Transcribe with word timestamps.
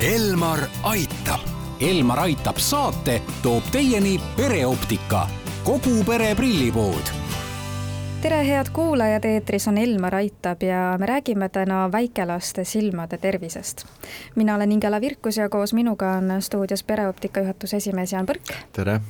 Elmar 0.00 0.60
aitab. 0.82 1.40
Elmar 1.80 2.18
aitab 2.18 2.56
saate 2.56 3.18
toob 3.42 3.66
teieni 3.72 4.14
pereoptika, 4.36 5.26
kogu 5.64 6.00
pere 6.08 6.30
prillipood 6.34 7.10
tere, 8.20 8.38
head 8.48 8.72
kuulajad, 8.72 9.24
eetris 9.24 9.68
on 9.68 9.78
Elmar 9.78 10.14
Aitab 10.14 10.62
ja 10.64 10.96
me 10.98 11.06
räägime 11.06 11.48
täna 11.48 11.92
väikelaste 11.92 12.64
silmade 12.64 13.18
tervisest. 13.18 13.84
mina 14.34 14.54
olen 14.54 14.72
Ingela 14.72 15.00
Virkus 15.00 15.36
ja 15.36 15.48
koos 15.48 15.74
minuga 15.74 16.12
on 16.12 16.42
stuudios 16.42 16.82
pereoptika 16.82 17.40
juhatuse 17.40 17.76
esimees 17.76 18.12
Jaan 18.12 18.26
Põrk. 18.26 18.56
tere! 18.72 19.00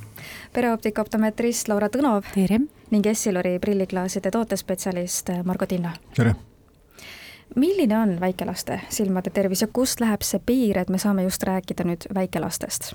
pereoptika 0.53 1.01
optometrist 1.01 1.67
Laura 1.67 1.87
Tõnov. 1.87 2.23
tere! 2.35 2.59
ning 2.91 3.05
Essilori 3.05 3.59
prilliklaaside 3.59 4.31
tootespetsialist 4.31 5.29
Margo 5.43 5.65
Tinna. 5.65 5.93
tere! 6.15 6.35
Milline 7.55 7.97
on 7.97 8.13
väikelaste 8.21 8.79
silmade 8.89 9.31
tervis 9.33 9.63
ja 9.63 9.69
kust 9.73 10.01
läheb 10.03 10.23
see 10.25 10.41
piir, 10.45 10.79
et 10.81 10.91
me 10.91 10.99
saame 11.01 11.25
just 11.25 11.43
rääkida 11.47 11.85
nüüd 11.87 12.07
väikelastest? 12.15 12.93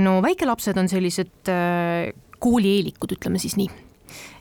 no 0.00 0.18
väikelapsed 0.24 0.78
on 0.80 0.88
sellised 0.88 1.50
koolieelikud, 2.40 3.16
ütleme 3.18 3.40
siis 3.42 3.56
nii. 3.60 3.70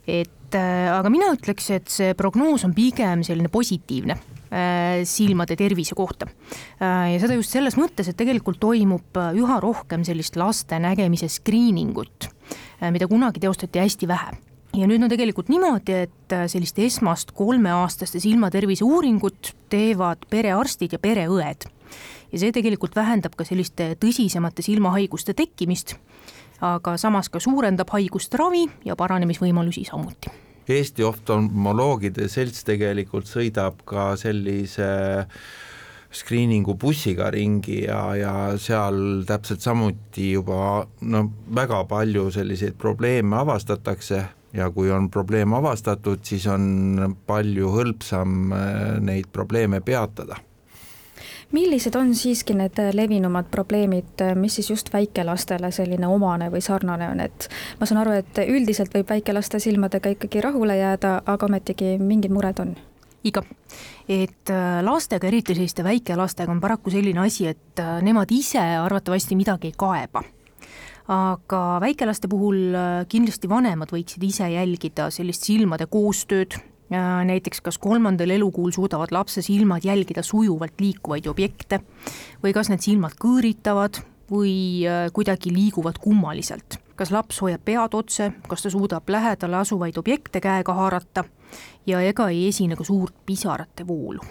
et 0.08 0.56
aga 0.56 1.10
mina 1.12 1.32
ütleks, 1.36 1.70
et 1.76 1.90
see 1.92 2.14
prognoos 2.18 2.64
on 2.68 2.76
pigem 2.78 3.24
selline 3.28 3.52
positiivne 3.52 4.16
silmade 5.06 5.54
tervise 5.60 5.94
kohta. 5.96 6.26
ja 6.80 7.20
seda 7.22 7.36
just 7.38 7.54
selles 7.54 7.78
mõttes, 7.78 8.10
et 8.10 8.18
tegelikult 8.18 8.62
toimub 8.62 9.20
üha 9.38 9.60
rohkem 9.62 10.06
sellist 10.08 10.40
laste 10.40 10.80
nägemise 10.82 11.30
screeningut, 11.30 12.32
mida 12.90 13.10
kunagi 13.12 13.44
teostati 13.44 13.84
hästi 13.84 14.10
vähe 14.10 14.38
ja 14.80 14.88
nüüd 14.88 15.04
on 15.04 15.12
tegelikult 15.12 15.50
niimoodi, 15.52 15.96
et 16.06 16.36
äh, 16.36 16.46
sellist 16.52 16.80
esmast 16.80 17.34
kolmeaastaste 17.38 18.22
silmatervise 18.24 18.86
uuringut 18.88 19.54
teevad 19.72 20.26
perearstid 20.30 20.96
ja 20.96 21.00
pereõed. 21.02 21.68
ja 22.32 22.40
see 22.40 22.52
tegelikult 22.54 22.96
vähendab 22.96 23.34
ka 23.36 23.44
selliste 23.48 23.96
tõsisemate 24.00 24.62
silmahaiguste 24.62 25.34
tekkimist, 25.34 25.96
aga 26.62 26.98
samas 26.98 27.30
ka 27.30 27.40
suurendab 27.42 27.90
haiguste 27.96 28.38
ravi 28.38 28.68
ja 28.86 28.96
paranemisvõimalusi 28.96 29.88
samuti. 29.88 30.30
Eesti 30.70 31.04
oftalmoloogide 31.04 32.28
selts 32.30 32.62
tegelikult 32.64 33.26
sõidab 33.26 33.82
ka 33.90 34.14
sellise 34.22 34.86
screening'u 36.14 36.76
bussiga 36.78 37.30
ringi 37.34 37.84
ja, 37.88 38.02
ja 38.18 38.34
seal 38.62 39.24
täpselt 39.30 39.66
samuti 39.66 40.32
juba 40.36 40.86
no 41.02 41.24
väga 41.56 41.84
palju 41.90 42.30
selliseid 42.34 42.78
probleeme 42.78 43.38
avastatakse 43.42 44.24
ja 44.54 44.70
kui 44.72 44.92
on 44.92 45.10
probleem 45.10 45.54
avastatud, 45.54 46.24
siis 46.24 46.48
on 46.48 47.16
palju 47.28 47.72
hõlpsam 47.74 48.54
äh, 48.54 48.78
neid 49.02 49.32
probleeme 49.34 49.82
peatada. 49.82 50.40
Millised 51.52 51.96
on 51.98 52.12
siiski 52.14 52.54
need 52.54 52.78
levinumad 52.94 53.48
probleemid, 53.50 54.22
mis 54.38 54.60
siis 54.60 54.70
just 54.70 54.92
väikelastele 54.94 55.72
selline 55.74 56.06
omane 56.08 56.52
või 56.54 56.62
sarnane 56.62 57.08
on, 57.10 57.24
et 57.26 57.48
ma 57.80 57.88
saan 57.90 58.04
aru, 58.04 58.20
et 58.22 58.42
üldiselt 58.44 58.94
võib 58.94 59.10
väikelaste 59.10 59.58
silmadega 59.60 60.14
ikkagi 60.14 60.44
rahule 60.46 60.78
jääda, 60.78 61.16
aga 61.26 61.50
ometigi 61.50 61.96
mingid 61.98 62.36
mured 62.36 62.62
on? 62.62 62.78
ikka, 63.24 63.44
et 64.10 64.52
äh, 64.54 64.80
lastega, 64.86 65.28
eriti 65.28 65.56
selliste 65.56 65.84
väikelastega 65.84 66.52
on 66.52 66.62
paraku 66.62 66.94
selline 66.94 67.26
asi, 67.26 67.50
et 67.52 67.82
äh, 67.82 67.98
nemad 68.06 68.32
ise 68.32 68.62
arvatavasti 68.62 69.36
midagi 69.36 69.74
ei 69.74 69.78
kaeba 69.78 70.24
aga 71.10 71.80
väikelaste 71.82 72.30
puhul 72.30 72.76
äh, 72.78 72.90
kindlasti 73.10 73.50
vanemad 73.50 73.90
võiksid 73.94 74.24
ise 74.28 74.50
jälgida 74.54 75.10
sellist 75.14 75.48
silmade 75.48 75.90
koostööd, 75.90 76.60
näiteks 76.90 77.62
kas 77.62 77.78
kolmandal 77.78 78.32
elukuul 78.34 78.72
suudavad 78.74 79.12
lapse 79.14 79.44
silmad 79.46 79.84
jälgida 79.86 80.24
sujuvalt 80.26 80.82
liikuvaid 80.82 81.28
objekte 81.30 81.84
või 82.42 82.54
kas 82.54 82.72
need 82.72 82.82
silmad 82.82 83.14
kõõritavad 83.22 84.02
või 84.30 84.86
äh, 84.86 85.10
kuidagi 85.14 85.54
liiguvad 85.54 86.02
kummaliselt. 86.02 86.80
kas 86.96 87.12
laps 87.12 87.40
hoiab 87.42 87.62
pead 87.64 87.94
otse, 87.96 88.32
kas 88.48 88.62
ta 88.62 88.70
suudab 88.70 89.10
lähedale 89.10 89.56
asuvaid 89.56 89.98
objekte 89.98 90.42
käega 90.42 90.74
haarata 90.74 91.24
ja 91.88 92.02
ega 92.02 92.30
ei 92.30 92.48
esine 92.48 92.76
ka 92.76 92.84
suurt 92.84 93.16
pisarate 93.26 93.88
voolu 93.88 94.22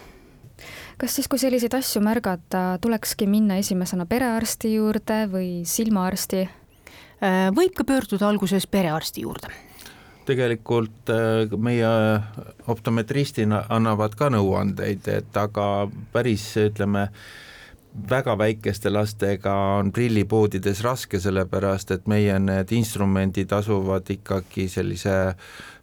kas 0.98 1.14
siis, 1.14 1.28
kui 1.28 1.38
selliseid 1.38 1.74
asju 1.74 2.02
märgata, 2.02 2.78
tulekski 2.82 3.26
minna 3.26 3.56
esimesena 3.62 4.06
perearsti 4.06 4.74
juurde 4.74 5.26
või 5.30 5.50
silmaarsti? 5.64 6.48
Äh, 7.18 7.48
võib 7.54 7.74
ka 7.74 7.82
pöörduda 7.86 8.28
alguses 8.28 8.66
perearsti 8.70 9.24
juurde. 9.24 9.50
Tegelikult 10.28 11.10
äh, 11.10 11.50
meie 11.58 11.90
optometristina 12.70 13.64
annavad 13.74 14.14
ka 14.18 14.28
nõuandeid, 14.30 15.08
et 15.10 15.40
aga 15.40 15.88
päris 16.14 16.44
ütleme, 16.62 17.08
väga 18.10 18.36
väikeste 18.38 18.90
lastega 18.92 19.54
on 19.78 19.92
prillipoodides 19.92 20.82
raske, 20.84 21.20
sellepärast 21.20 21.90
et 21.96 22.06
meie 22.10 22.38
need 22.38 22.72
instrumendid 22.76 23.52
asuvad 23.52 24.10
ikkagi 24.10 24.68
sellise 24.72 25.18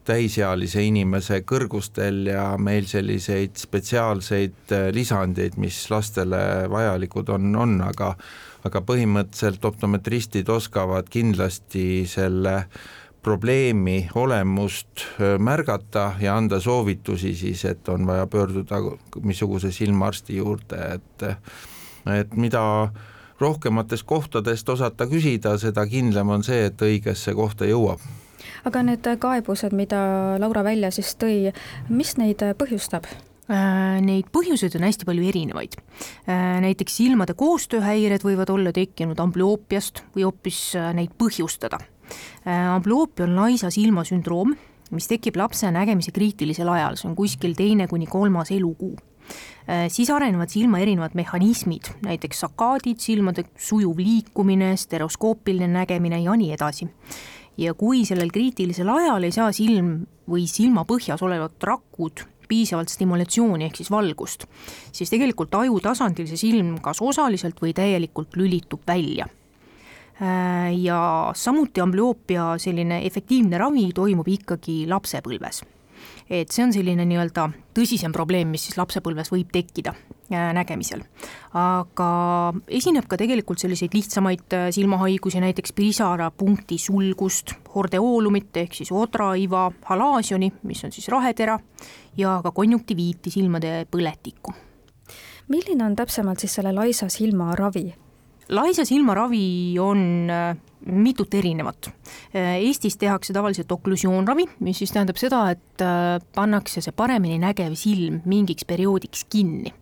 täisealise 0.06 0.84
inimese 0.86 1.42
kõrgustel 1.50 2.28
ja 2.30 2.52
meil 2.62 2.86
selliseid 2.90 3.58
spetsiaalseid 3.58 4.74
äh, 4.76 4.90
lisandeid, 4.94 5.58
mis 5.58 5.80
lastele 5.90 6.70
vajalikud 6.70 7.32
on, 7.34 7.56
on, 7.56 7.80
aga 7.86 8.14
aga 8.66 8.82
põhimõtteliselt 8.82 9.66
optometristid 9.68 10.50
oskavad 10.50 11.10
kindlasti 11.14 12.06
selle 12.10 12.64
probleemi 13.26 14.08
olemust 14.18 15.04
märgata 15.42 16.12
ja 16.22 16.36
anda 16.38 16.60
soovitusi 16.62 17.34
siis, 17.38 17.64
et 17.66 17.90
on 17.90 18.06
vaja 18.08 18.28
pöörduda 18.30 18.82
missuguse 19.22 19.72
silmaarsti 19.74 20.38
juurde, 20.38 20.82
et 20.98 21.26
et 22.06 22.36
mida 22.36 22.92
rohkematest 23.40 24.06
kohtadest 24.08 24.70
osata 24.70 25.08
küsida, 25.12 25.58
seda 25.60 25.86
kindlam 25.90 26.30
on 26.30 26.44
see, 26.44 26.66
et 26.70 26.82
õigesse 26.82 27.34
kohta 27.36 27.68
jõuab 27.70 28.04
aga 28.66 28.82
need 28.82 29.08
kaebused, 29.22 29.74
mida 29.78 30.02
Laura 30.42 30.64
välja 30.66 30.90
siis 30.94 31.14
tõi, 31.22 31.54
mis 31.94 32.16
neid 32.18 32.42
põhjustab? 32.58 33.06
Äh, 33.46 34.00
neid 34.02 34.32
põhjuseid 34.34 34.74
on 34.80 34.88
hästi 34.88 35.06
palju 35.06 35.26
erinevaid. 35.30 35.76
Äh, 36.26 36.56
näiteks 36.66 36.96
silmade 36.98 37.36
koostööhäired 37.38 38.26
võivad 38.26 38.50
olla 38.50 38.74
tekkinud 38.74 39.20
amblioopiast 39.22 40.02
või 40.16 40.26
hoopis 40.26 40.62
äh, 40.80 40.94
neid 40.98 41.14
põhjustada. 41.18 41.80
amblioopia 42.46 43.26
on 43.26 43.36
laisa 43.36 43.72
silma 43.74 44.04
sündroom, 44.06 44.56
mis 44.94 45.08
tekib 45.10 45.38
lapse 45.38 45.70
nägemise 45.74 46.12
kriitilisel 46.14 46.70
ajal, 46.70 46.98
see 46.98 47.10
on 47.10 47.16
kuskil 47.18 47.56
teine 47.58 47.88
kuni 47.90 48.06
kolmas 48.06 48.52
elukuu 48.54 48.94
siis 49.90 50.10
arenevad 50.14 50.52
silma 50.54 50.80
erinevad 50.84 51.16
mehhanismid, 51.18 51.90
näiteks 52.06 52.44
sakaadid, 52.44 53.00
silmade 53.02 53.48
sujuv 53.58 53.98
liikumine, 53.98 54.76
stereoskoopiline 54.78 55.72
nägemine 55.74 56.20
ja 56.22 56.36
nii 56.38 56.52
edasi. 56.54 56.88
ja 57.58 57.74
kui 57.74 58.04
sellel 58.06 58.30
kriitilisel 58.36 58.90
ajal 58.90 59.24
ei 59.24 59.32
saa 59.32 59.52
silm 59.56 60.06
või 60.30 60.44
silma 60.52 60.84
põhjas 60.84 61.22
olevad 61.24 61.56
rakud 61.64 62.26
piisavalt 62.48 62.92
stimulatsiooni 62.92 63.66
ehk 63.66 63.80
siis 63.80 63.92
valgust, 63.92 64.46
siis 64.92 65.10
tegelikult 65.10 65.56
aju 65.56 65.80
tasandil 65.84 66.28
see 66.30 66.40
silm 66.40 66.78
kas 66.84 67.02
osaliselt 67.02 67.60
või 67.62 67.74
täielikult 67.74 68.38
lülitub 68.40 68.86
välja. 68.88 69.28
Äh, 70.16 70.72
ja 70.80 71.32
samuti 71.36 71.82
amblüoopia 71.84 72.54
selline 72.62 73.02
efektiivne 73.08 73.60
ravi 73.60 73.90
toimub 73.96 74.28
ikkagi 74.32 74.86
lapsepõlves 74.88 75.66
et 76.30 76.52
see 76.52 76.64
on 76.66 76.74
selline 76.74 77.06
nii-öelda 77.06 77.48
tõsisem 77.76 78.14
probleem, 78.16 78.50
mis 78.52 78.68
siis 78.68 78.78
lapsepõlves 78.80 79.32
võib 79.34 79.52
tekkida 79.54 79.94
äh, 79.94 80.52
nägemisel. 80.58 81.04
aga 81.54 82.10
esineb 82.68 83.08
ka 83.10 83.20
tegelikult 83.22 83.62
selliseid 83.62 83.94
lihtsamaid 83.96 84.56
äh, 84.58 84.68
silmahaigusi, 84.76 85.42
näiteks 85.44 85.76
pisarapunkti 85.78 86.78
sulgust, 86.82 87.56
hordeoolumit 87.76 88.58
ehk 88.64 88.78
siis 88.80 88.92
odraiva, 88.96 89.68
halaasioni, 89.90 90.52
mis 90.64 90.84
on 90.88 90.96
siis 90.96 91.10
rahetera, 91.14 91.60
ja 92.18 92.40
ka 92.44 92.52
konjunktiviiti, 92.52 93.34
silmade 93.34 93.86
põletikku. 93.92 94.54
milline 95.48 95.86
on 95.86 95.96
täpsemalt 95.96 96.40
siis 96.40 96.56
selle 96.58 96.74
laisa 96.74 97.10
silma 97.10 97.54
ravi? 97.56 97.94
laisa 98.50 98.86
silmaravi 98.86 99.80
on 99.80 100.30
äh, 100.30 100.58
mitut 100.86 101.34
erinevat. 101.34 101.90
Äh, 102.36 102.56
Eestis 102.62 102.98
tehakse 102.98 103.34
tavaliselt 103.34 103.72
oklusioonravi, 103.72 104.48
mis 104.60 104.80
siis 104.82 104.94
tähendab 104.94 105.20
seda, 105.22 105.42
et 105.56 105.84
äh, 105.84 106.20
pannakse 106.36 106.84
see 106.86 106.96
paremini 106.96 107.40
nägev 107.42 107.76
silm 107.80 108.22
mingiks 108.26 108.66
perioodiks 108.66 109.26
kinni. 109.30 109.74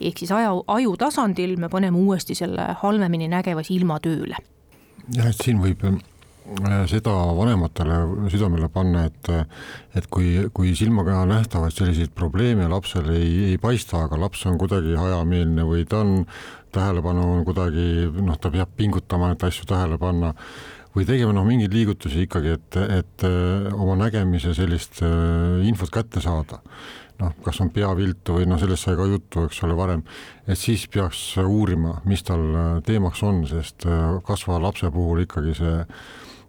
ehk 0.00 0.18
siis 0.18 0.30
aju, 0.32 0.62
aju 0.66 0.94
tasandil 0.96 1.58
me 1.60 1.68
paneme 1.68 1.98
uuesti 1.98 2.34
selle 2.34 2.70
halvemini 2.82 3.28
nägeva 3.28 3.62
silma 3.62 3.98
tööle. 4.00 4.36
jah, 5.14 5.28
et 5.28 5.44
siin 5.44 5.60
võib 5.60 5.84
seda 6.88 7.12
vanematele 7.36 8.28
südamele 8.32 8.68
panna, 8.72 9.04
et 9.08 9.28
et 9.98 10.06
kui, 10.12 10.48
kui 10.54 10.74
silmaga 10.78 11.24
nähtavaid 11.28 11.74
selliseid 11.74 12.12
probleeme 12.16 12.68
lapsel 12.70 13.10
ei, 13.12 13.52
ei 13.52 13.58
paista, 13.58 14.04
aga 14.06 14.18
laps 14.20 14.46
on 14.46 14.58
kuidagi 14.60 14.96
hajameelne 14.96 15.64
või 15.66 15.84
ta 15.88 16.02
on 16.04 16.26
tähelepanu 16.72 17.24
on 17.38 17.44
kuidagi 17.48 18.08
noh, 18.20 18.36
ta 18.40 18.52
peab 18.52 18.70
pingutama, 18.76 19.32
et 19.32 19.44
asju 19.44 19.66
tähele 19.68 19.98
panna 20.00 20.34
või 20.94 21.06
tegema 21.08 21.34
noh, 21.36 21.44
mingeid 21.46 21.74
liigutusi 21.74 22.24
ikkagi, 22.26 22.54
et, 22.56 22.78
et 23.00 23.26
äh, 23.26 23.68
oma 23.74 23.98
nägemise 23.98 24.54
sellist 24.56 25.02
äh, 25.04 25.66
infot 25.68 25.92
kätte 25.92 26.22
saada. 26.24 26.62
noh, 27.18 27.32
kas 27.42 27.58
on 27.58 27.72
peaviltu 27.74 28.36
või 28.36 28.46
noh, 28.46 28.60
sellest 28.62 28.86
sai 28.86 28.94
ka 28.94 29.08
juttu, 29.10 29.48
eks 29.48 29.58
ole, 29.66 29.74
varem, 29.74 30.04
et 30.46 30.58
siis 30.58 30.84
peaks 30.86 31.32
uurima, 31.42 31.96
mis 32.06 32.22
tal 32.22 32.44
teemaks 32.86 33.24
on, 33.26 33.40
sest 33.50 33.88
kasvava 34.22 34.60
lapse 34.68 34.86
puhul 34.94 35.24
ikkagi 35.24 35.56
see 35.58 35.80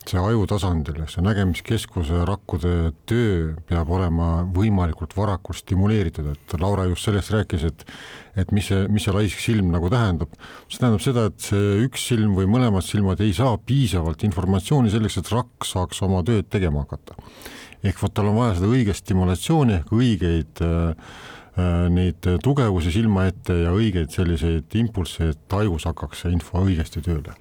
see 0.07 0.19
aju 0.19 0.45
tasandil, 0.47 1.01
see 1.11 1.21
nägemiskeskuse 1.23 2.23
rakkude 2.27 2.91
töö 3.09 3.55
peab 3.67 3.89
olema 3.93 4.45
võimalikult 4.55 5.13
varakult 5.17 5.59
stimuleeritud, 5.59 6.29
et 6.33 6.55
Laura 6.61 6.85
just 6.89 7.07
sellest 7.07 7.33
rääkis, 7.35 7.65
et 7.67 7.85
et 8.39 8.53
mis 8.55 8.69
see, 8.69 8.85
mis 8.87 9.03
see 9.03 9.11
laisk 9.11 9.41
silm 9.43 9.73
nagu 9.73 9.89
tähendab. 9.91 10.31
see 10.69 10.79
tähendab 10.79 11.03
seda, 11.03 11.25
et 11.27 11.49
see 11.49 11.81
üks 11.83 12.05
silm 12.11 12.37
või 12.37 12.47
mõlemad 12.47 12.85
silmad 12.85 13.19
ei 13.25 13.33
saa 13.35 13.57
piisavalt 13.57 14.23
informatsiooni 14.23 14.93
selleks, 14.93 15.19
et 15.19 15.33
rakk 15.33 15.67
saaks 15.67 16.01
oma 16.07 16.23
tööd 16.23 16.47
tegema 16.49 16.85
hakata. 16.85 17.17
ehk 17.83 17.99
vot 17.99 18.13
tal 18.13 18.31
on 18.31 18.39
vaja 18.39 18.55
seda 18.59 18.71
õiget 18.71 19.01
stimulatsiooni 19.03 19.77
ehk 19.81 19.91
õigeid 19.91 20.63
äh, 20.63 21.11
äh 21.59 21.89
neid 21.91 22.23
tugevusi 22.43 22.91
silma 22.95 23.27
ette 23.27 23.53
ja 23.65 23.75
õigeid 23.75 24.15
selliseid 24.15 24.79
impulsse, 24.79 25.33
et 25.33 25.45
tajus 25.47 25.85
hakkaks 25.85 26.23
see 26.23 26.31
info 26.37 26.63
õigesti 26.63 27.03
tööle 27.03 27.35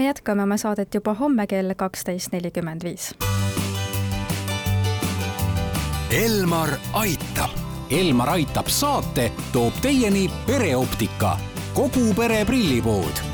me 0.00 0.06
jätkame 0.06 0.42
oma 0.42 0.56
saadet 0.56 0.94
juba 0.94 1.14
homme 1.14 1.46
kell 1.46 1.74
kaksteist 1.76 2.32
nelikümmend 2.32 2.84
viis. 2.84 3.14
Elmar 6.10 6.70
aitab. 6.92 7.50
Elmar 7.90 8.28
aitab 8.28 8.68
saate 8.72 9.32
toob 9.52 9.76
teieni 9.82 10.30
pereoptika, 10.46 11.36
kogu 11.74 12.14
pere 12.16 12.44
prillipood 12.44 13.29